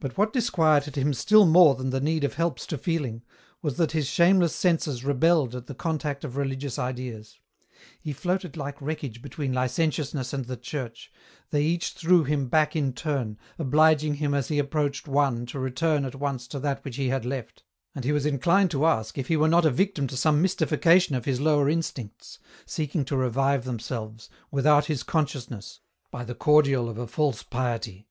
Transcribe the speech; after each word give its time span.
But 0.00 0.18
what 0.18 0.32
disquieted 0.32 0.96
him 0.96 1.14
still 1.14 1.46
more 1.46 1.76
than 1.76 1.90
the 1.90 2.00
need 2.00 2.24
of 2.24 2.34
helps 2.34 2.66
to 2.66 2.76
feeling, 2.76 3.22
was 3.62 3.76
that 3.76 3.92
his 3.92 4.08
shameless 4.08 4.52
senses 4.52 5.04
rebelled 5.04 5.54
at 5.54 5.66
the 5.68 5.76
contact 5.76 6.24
of 6.24 6.36
religious 6.36 6.76
ideas. 6.76 7.38
He 8.00 8.12
floated 8.12 8.56
like 8.56 8.82
wreckage 8.82 9.22
between 9.22 9.52
Licentiousness 9.52 10.32
and 10.32 10.46
the 10.46 10.56
Church, 10.56 11.12
they 11.50 11.62
each 11.62 11.92
threw 11.92 12.24
him 12.24 12.48
back 12.48 12.74
in 12.74 12.94
turn, 12.94 13.38
obliging 13.60 14.14
him 14.14 14.34
as 14.34 14.48
he 14.48 14.58
approached 14.58 15.06
one 15.06 15.46
to 15.46 15.60
return 15.60 16.04
at 16.04 16.16
once 16.16 16.48
to 16.48 16.58
that 16.58 16.84
which 16.84 16.96
he 16.96 17.08
had 17.08 17.24
left, 17.24 17.62
and 17.94 18.04
he 18.04 18.10
was 18.10 18.26
inclined 18.26 18.72
to 18.72 18.84
ask 18.86 19.16
if 19.18 19.30
EN 19.30 19.36
ROUTE. 19.36 19.38
31 19.38 19.38
he 19.38 19.42
were 19.42 19.56
not 19.56 19.64
a 19.66 19.70
victim 19.70 20.06
to 20.08 20.16
some 20.16 20.42
mystification 20.42 21.14
of 21.14 21.26
his 21.26 21.40
lower 21.40 21.68
instincts, 21.68 22.40
seeking 22.66 23.04
to 23.04 23.16
revive 23.16 23.62
themselves, 23.62 24.28
without 24.50 24.86
his 24.86 25.04
con 25.04 25.26
sciousness, 25.26 25.78
by 26.10 26.24
the 26.24 26.34
cordial 26.34 26.88
of 26.88 26.98
a 26.98 27.06
false 27.06 27.44
piety. 27.44 28.08